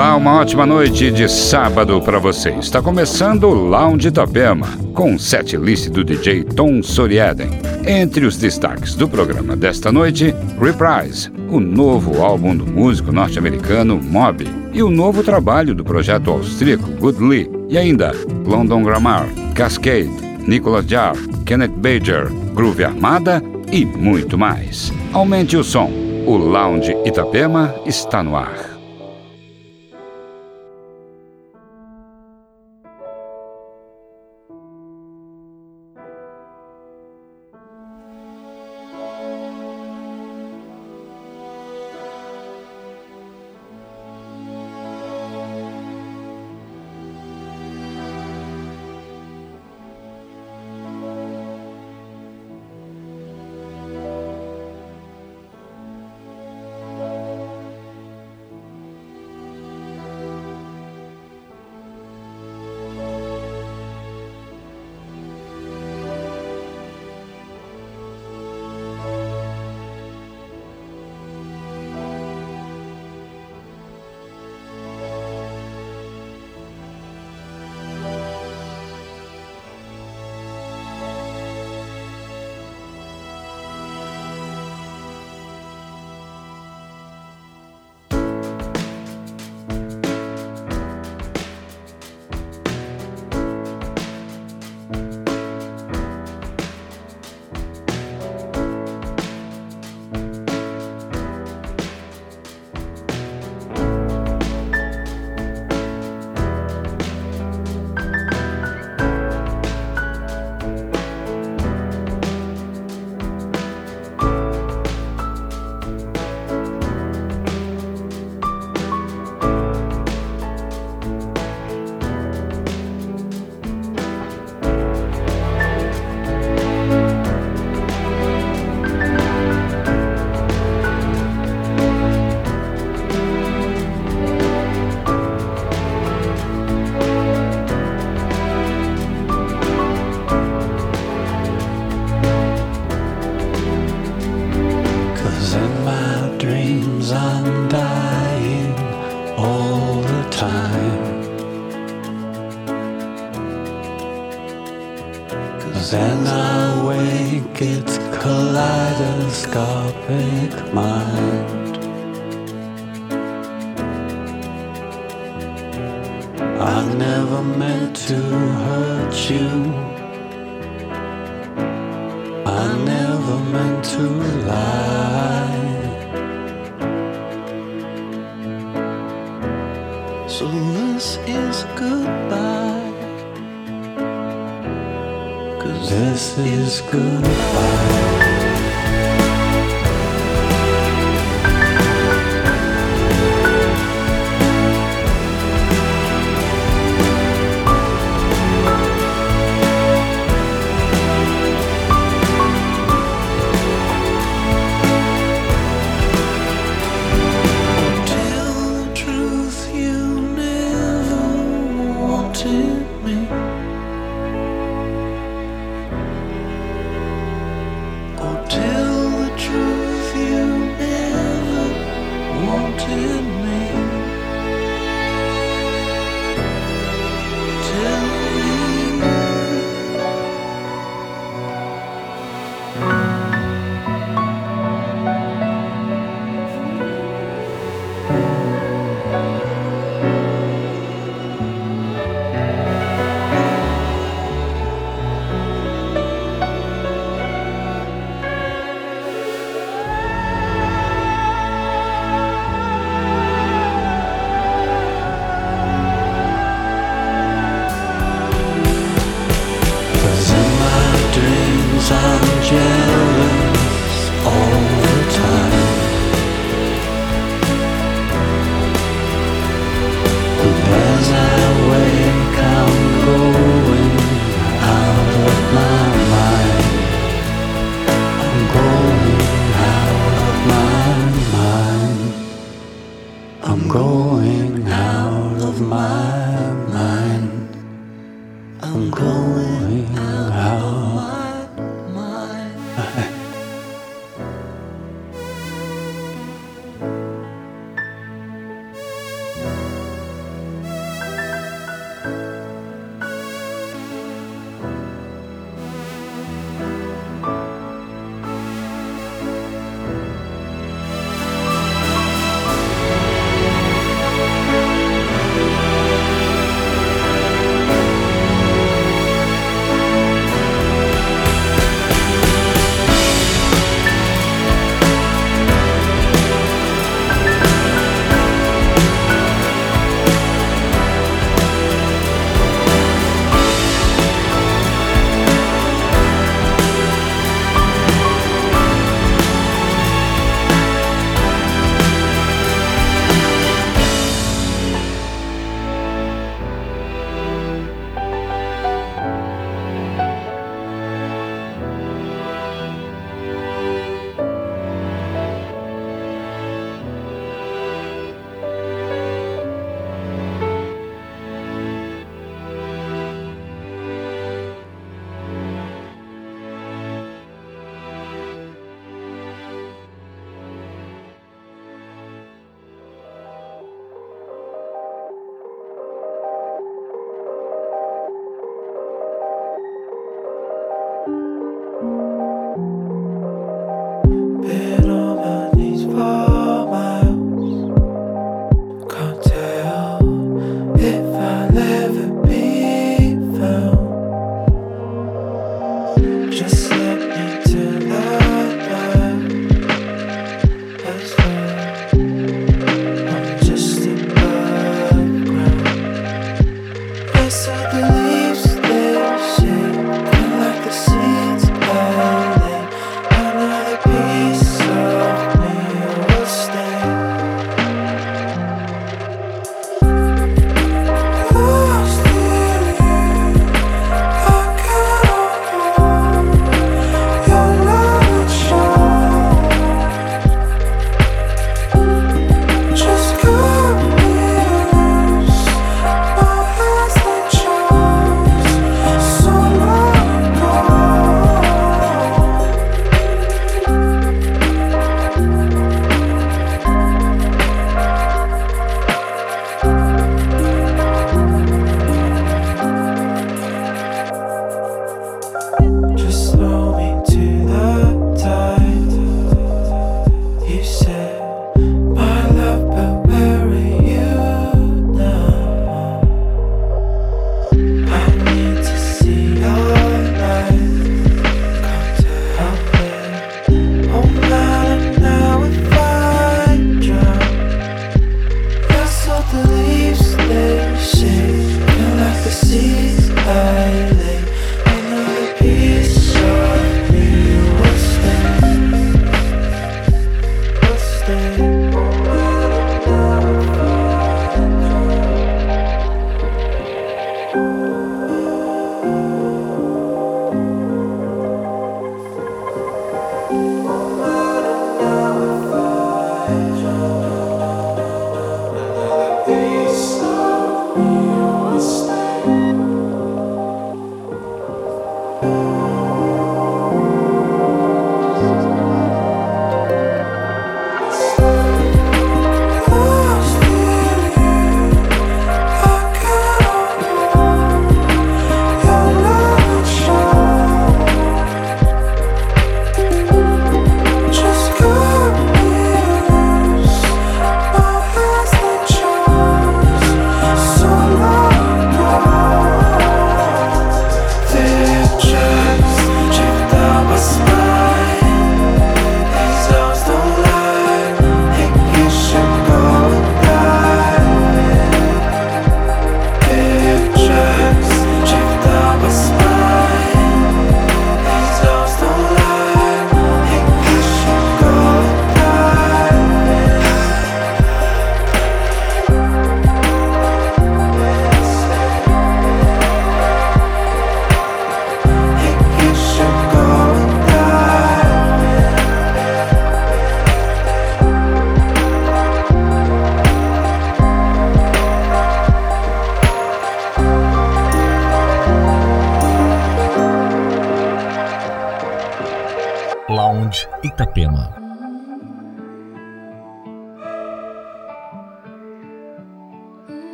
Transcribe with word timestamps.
Olá, 0.00 0.16
uma 0.16 0.40
ótima 0.40 0.64
noite 0.64 1.10
de 1.10 1.28
sábado 1.28 2.00
para 2.00 2.18
você. 2.18 2.48
Está 2.52 2.80
começando 2.80 3.44
o 3.44 3.52
Lounge 3.52 4.08
Itapema, 4.08 4.66
com 4.94 5.14
o 5.14 5.18
set 5.18 5.58
list 5.58 5.90
do 5.90 6.02
DJ 6.02 6.42
Tom 6.42 6.82
Soriaden. 6.82 7.50
Entre 7.86 8.24
os 8.24 8.38
destaques 8.38 8.94
do 8.94 9.06
programa 9.06 9.54
desta 9.54 9.92
noite, 9.92 10.34
Reprise, 10.58 11.30
o 11.50 11.60
novo 11.60 12.22
álbum 12.22 12.56
do 12.56 12.66
músico 12.66 13.12
norte-americano 13.12 14.00
Mob, 14.02 14.46
e 14.72 14.82
o 14.82 14.88
novo 14.88 15.22
trabalho 15.22 15.74
do 15.74 15.84
projeto 15.84 16.30
austríaco 16.30 16.90
Good 16.92 17.22
Lee, 17.22 17.50
e 17.68 17.76
ainda 17.76 18.12
London 18.46 18.82
Grammar, 18.82 19.28
Cascade, 19.54 20.10
Nicholas 20.46 20.86
Jarre, 20.86 21.28
Kenneth 21.44 21.76
Bajer, 21.76 22.32
Groove 22.54 22.84
Armada 22.84 23.42
e 23.70 23.84
muito 23.84 24.38
mais. 24.38 24.90
Aumente 25.12 25.58
o 25.58 25.62
som. 25.62 25.92
O 26.24 26.38
Lounge 26.38 26.96
Itapema 27.04 27.74
está 27.84 28.22
no 28.22 28.34
ar. 28.34 28.69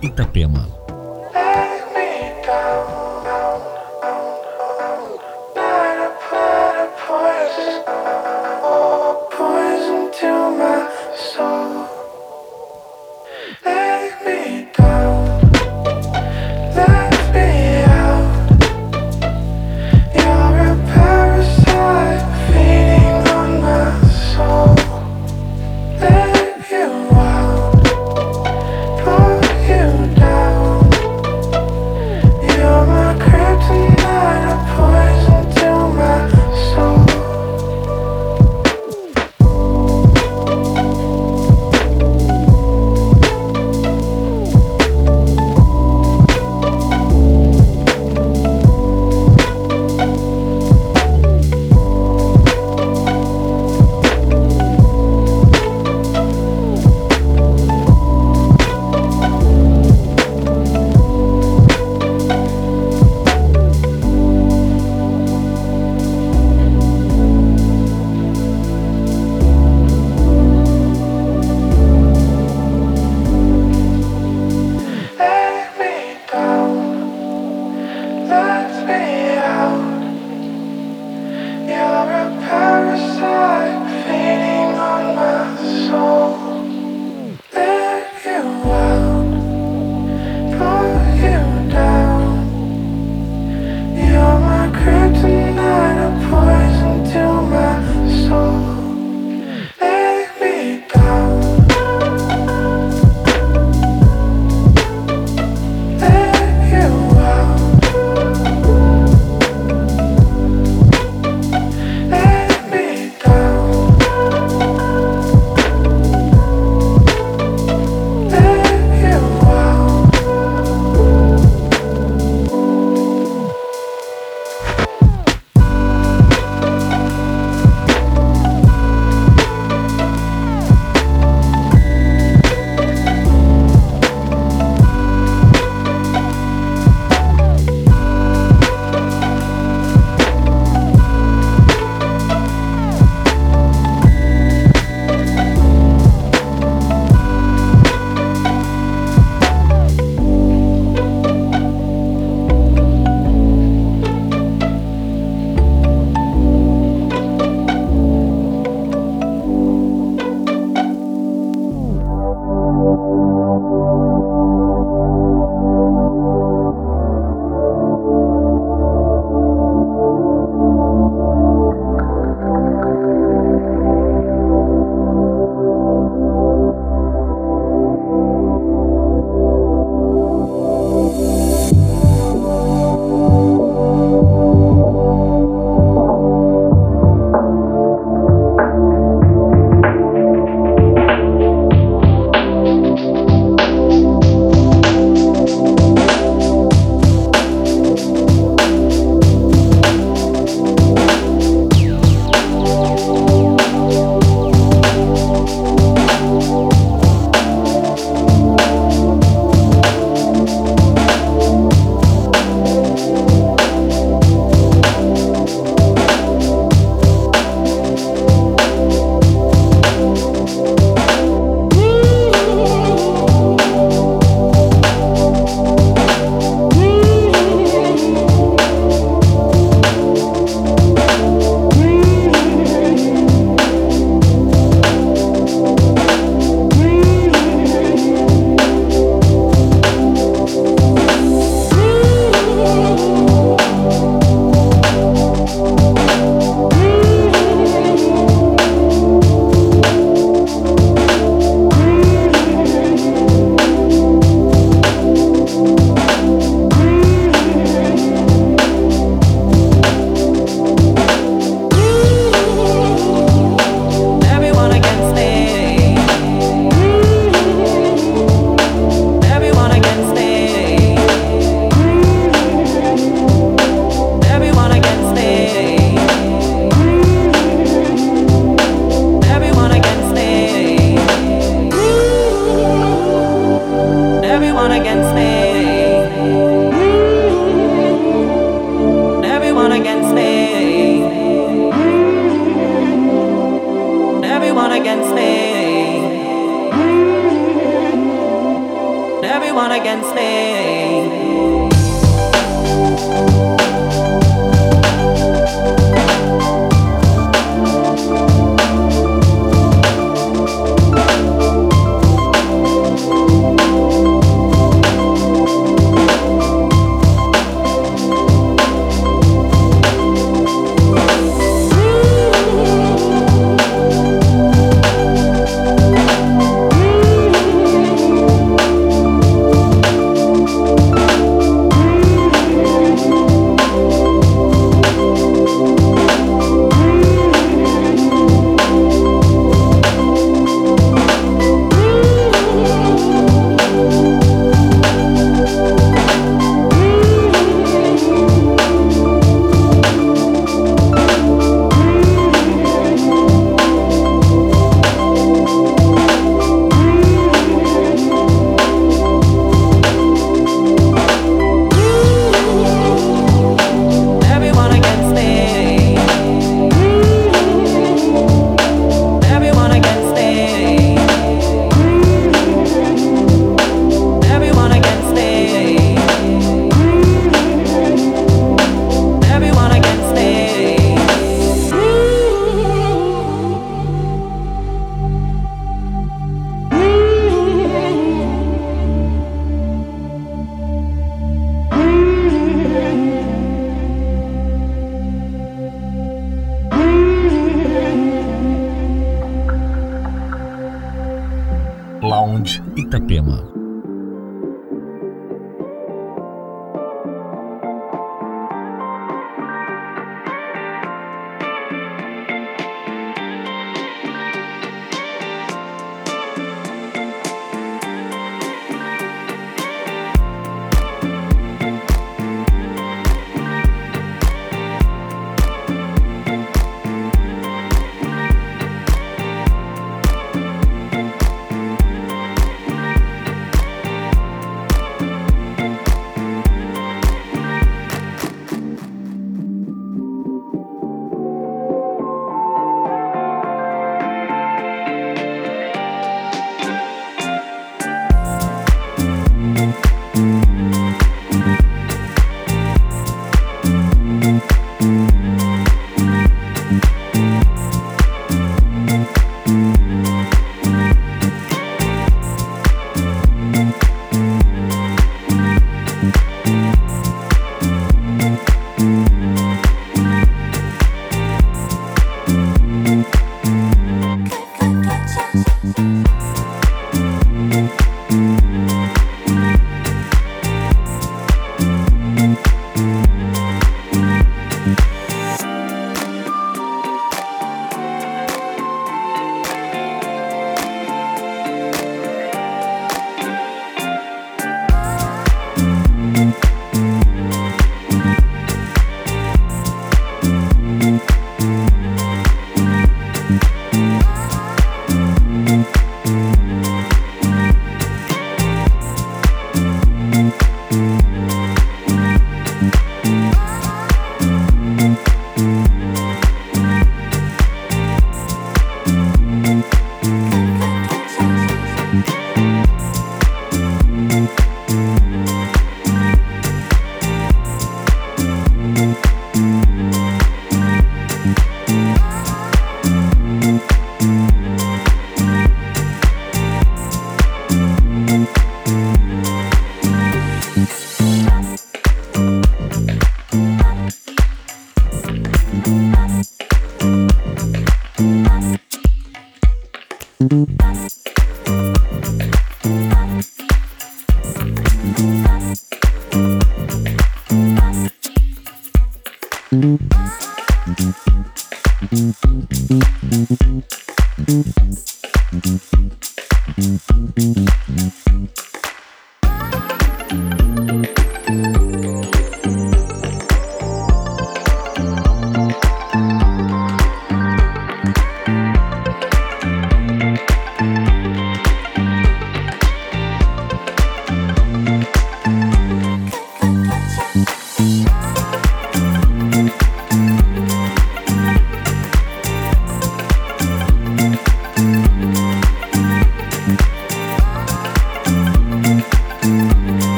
You 0.00 0.10
out, 0.56 0.88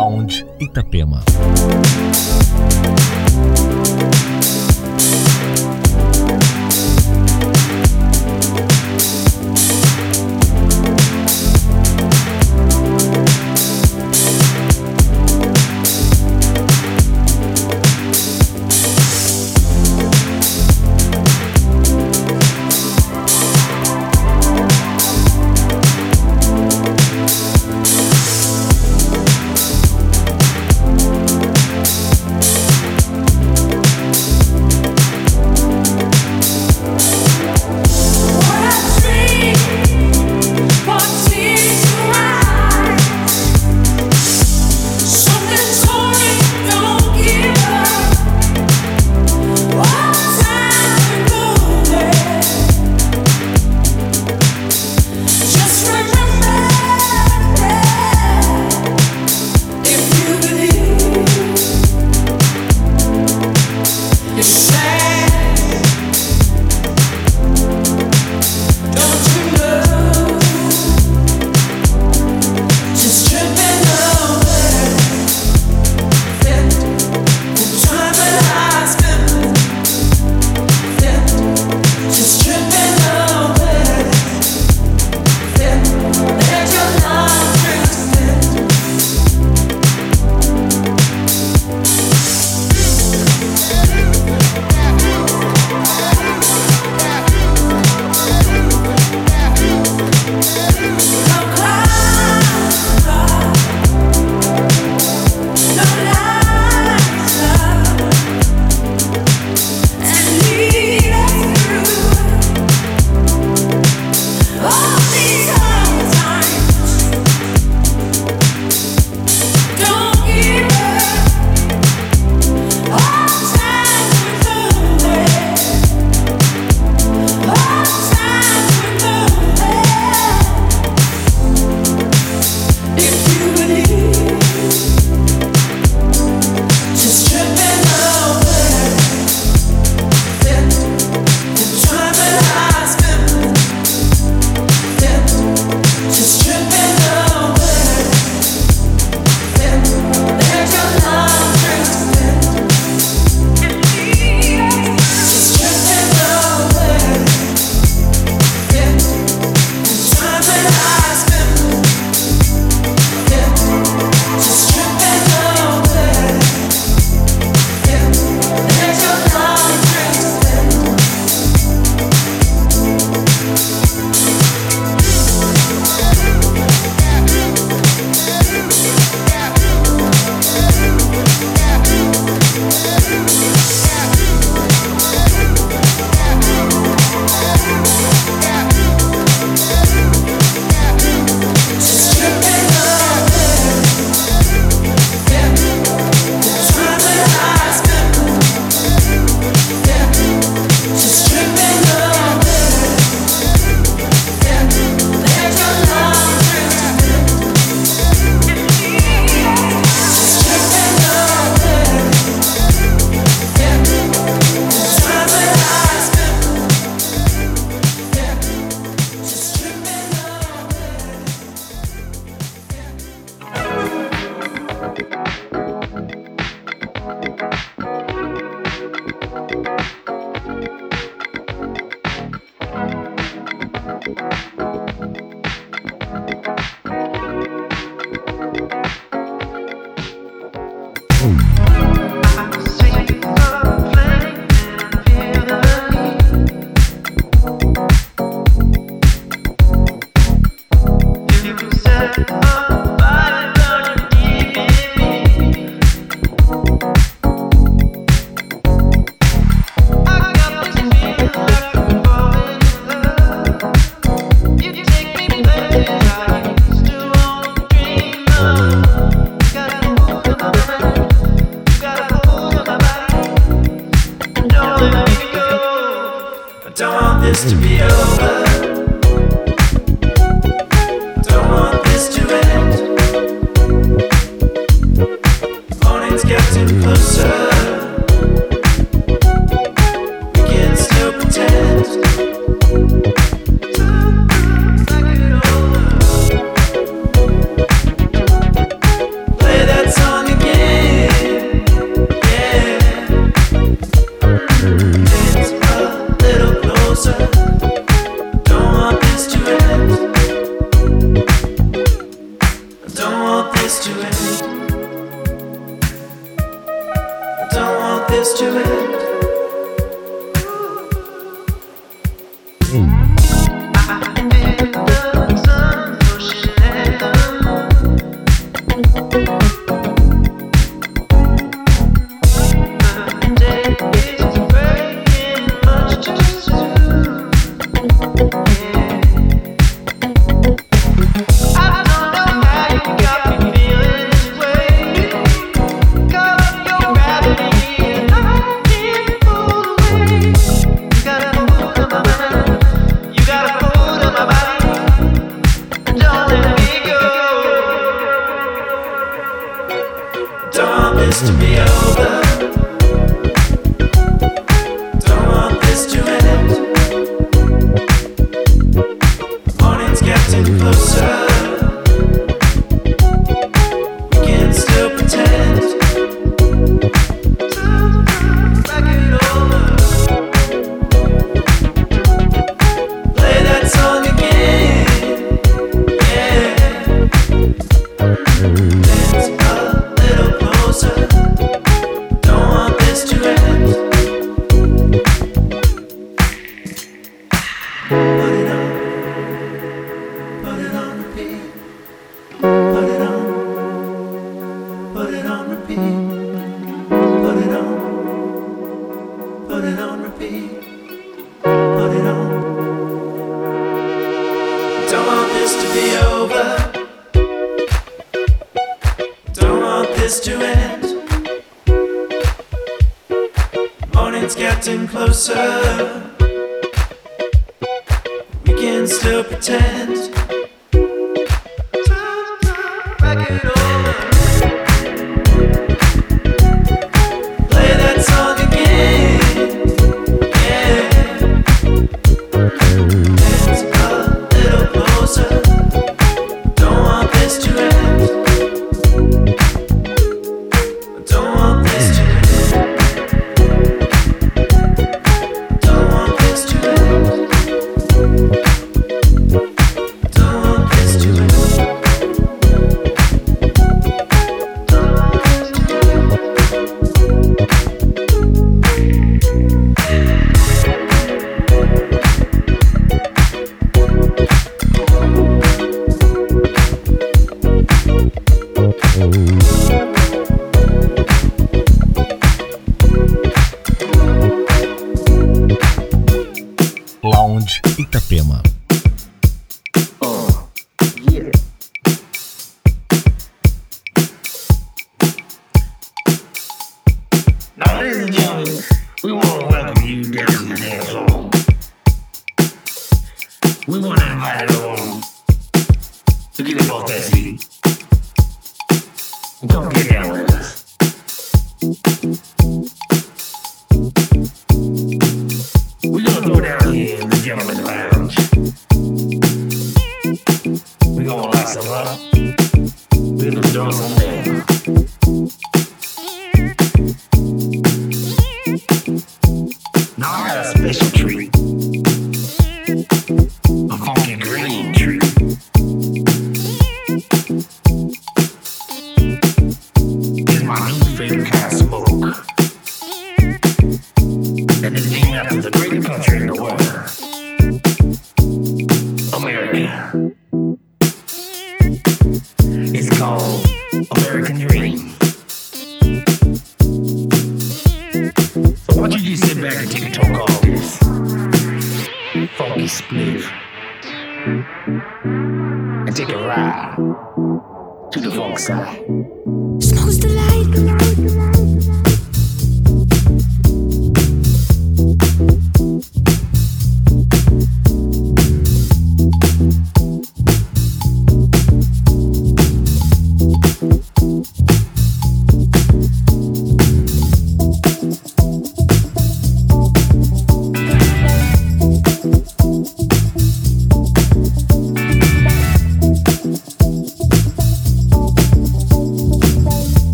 Lounge 0.00 0.46
Itapema. 0.58 1.20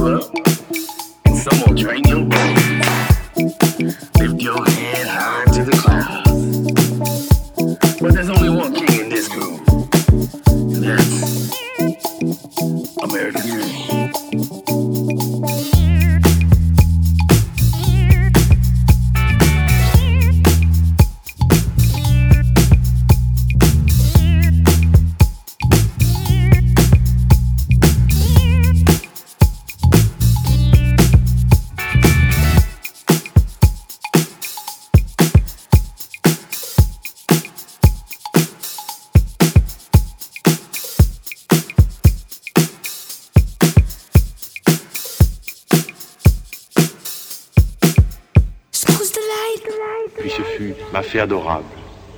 club. 0.00 0.22
Someone 1.34 1.76
drain 1.76 2.02
your 2.04 2.24
blood. 2.24 2.39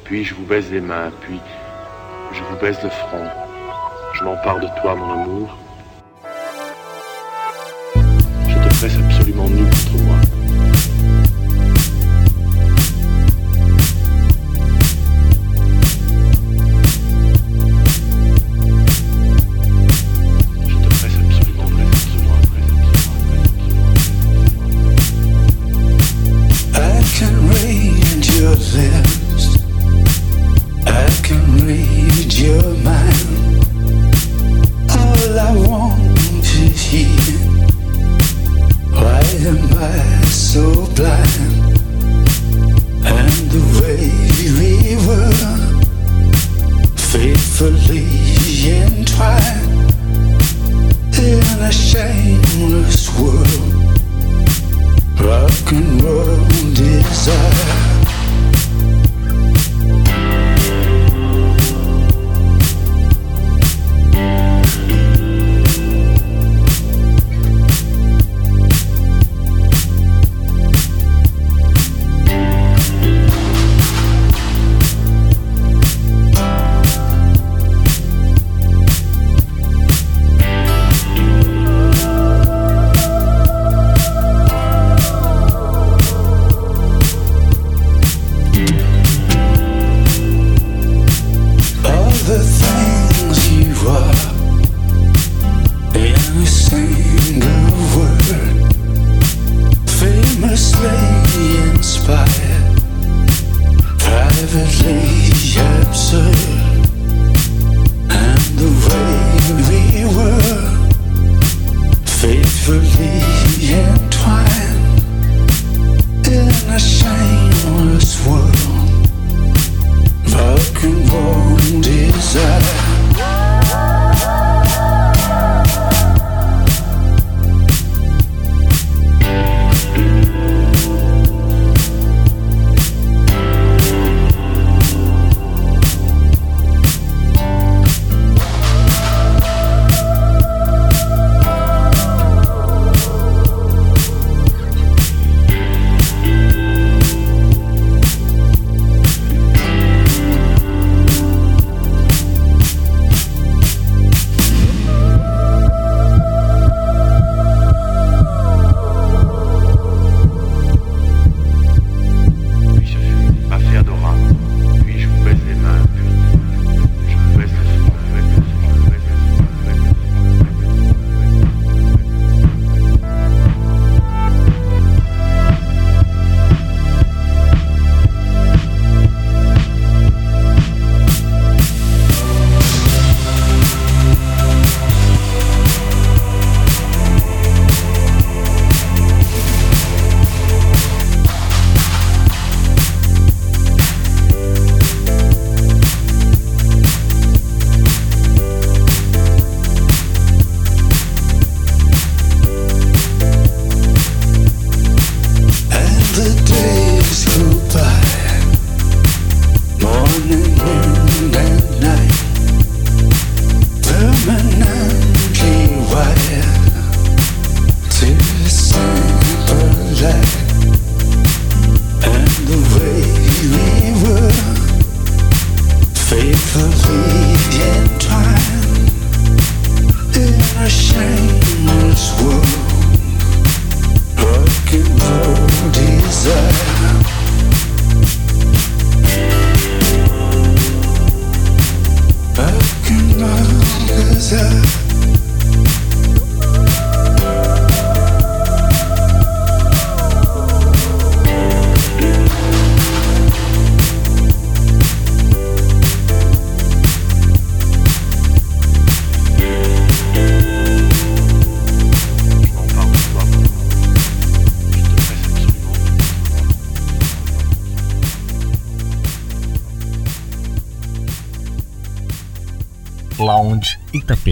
Puis 0.04 0.24
je 0.24 0.34
vous 0.34 0.44
baise 0.44 0.70
les 0.70 0.80
mains, 0.80 1.10
puis 1.20 1.38
je 2.32 2.42
vous 2.44 2.56
baise 2.56 2.78
le 2.82 2.88
front. 2.88 3.28
Je 4.14 4.24
m'empare 4.24 4.58
de 4.58 4.66
toi, 4.80 4.94
mon 4.94 5.22
amour. 5.22 5.58
Je 7.94 8.54
te 8.54 8.74
presse 8.78 8.96
absolument 8.96 9.48
nu 9.48 9.64
contre 9.64 10.04
moi. 10.04 10.32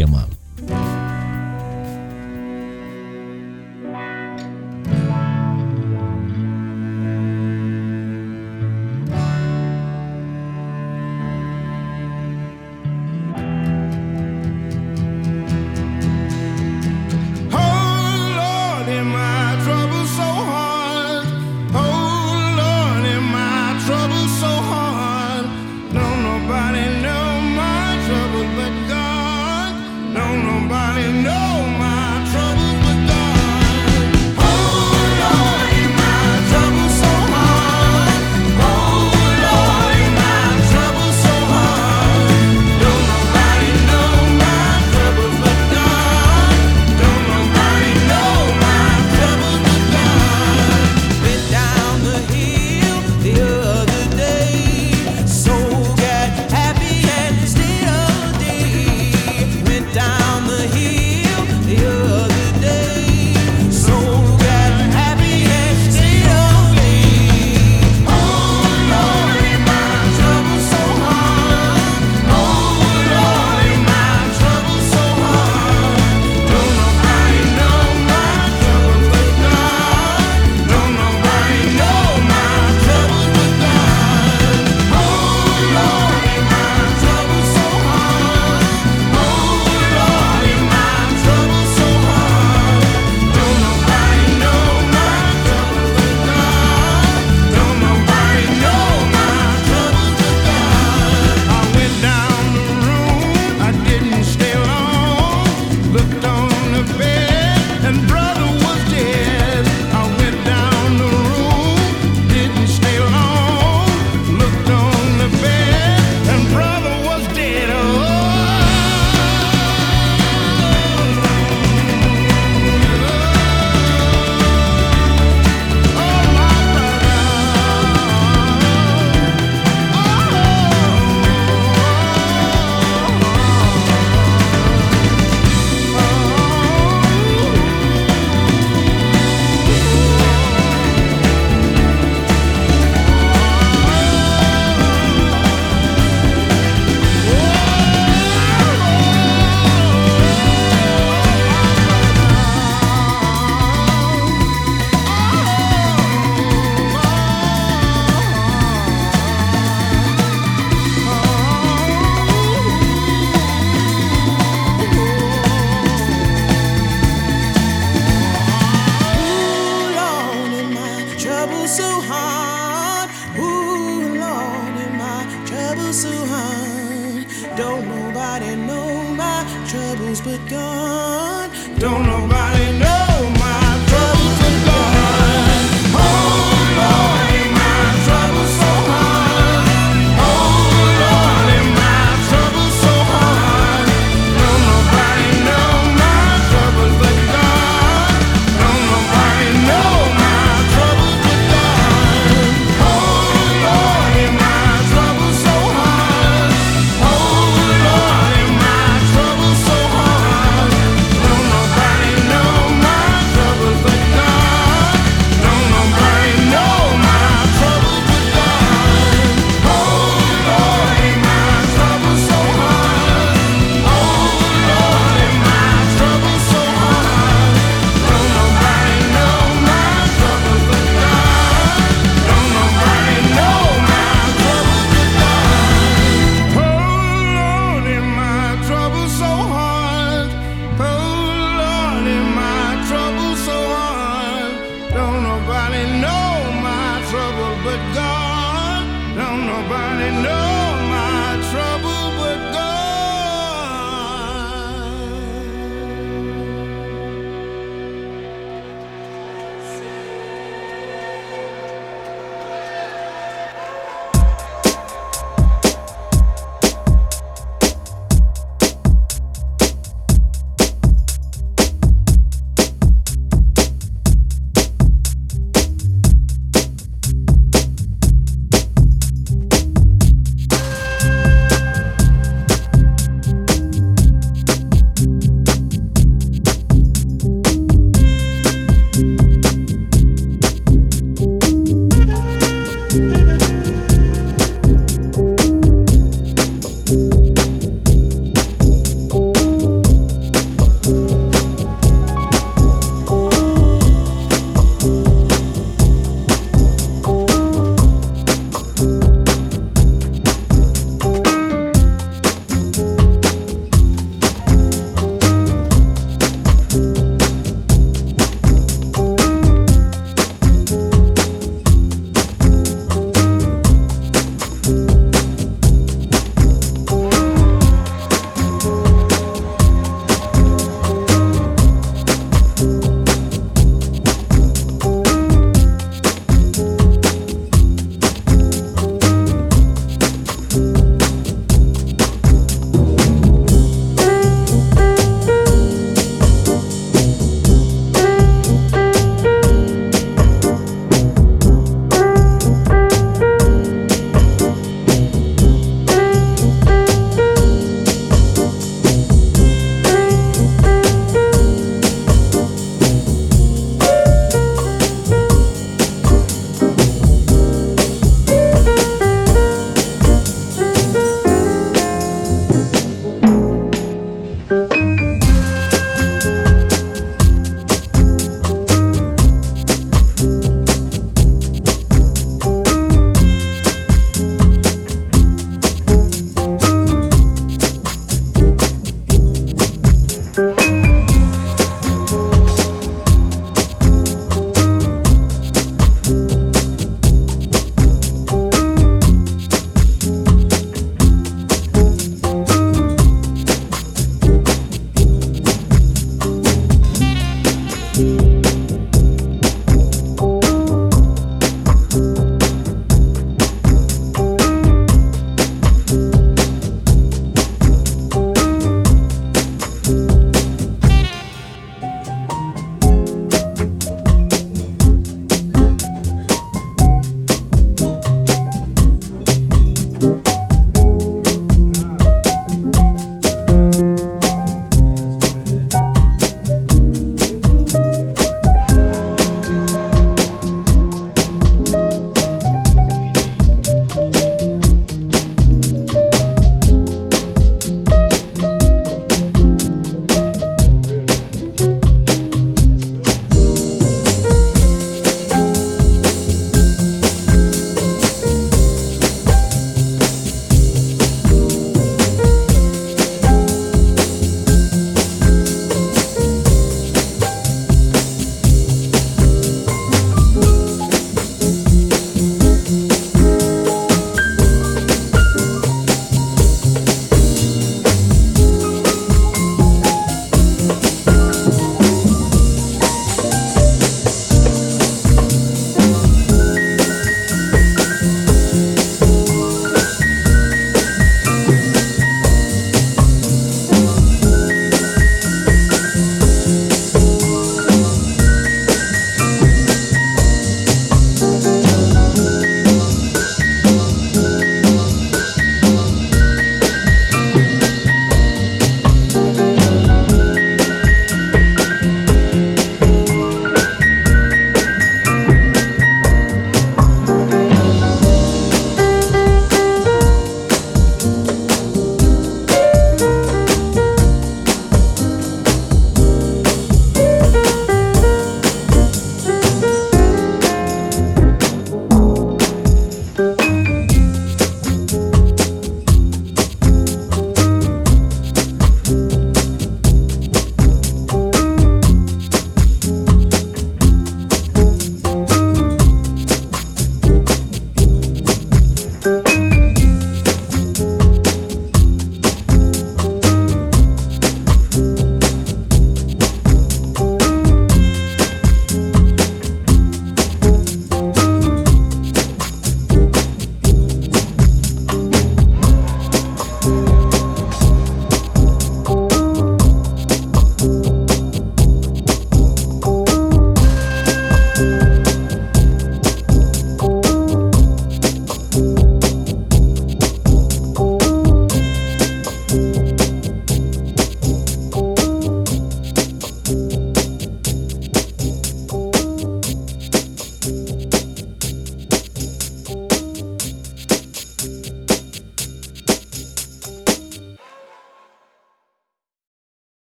Itapema. 0.00 0.29